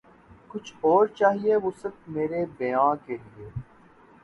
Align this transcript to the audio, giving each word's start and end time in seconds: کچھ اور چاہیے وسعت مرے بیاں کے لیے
کچھ 0.49 0.73
اور 0.81 1.05
چاہیے 1.09 1.55
وسعت 1.63 2.09
مرے 2.09 2.43
بیاں 2.57 2.93
کے 3.05 3.17
لیے 3.17 3.49